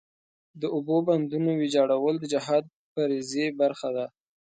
[0.61, 4.05] د اوبو بندونو ویجاړول د جهاد فریضې برخه ده.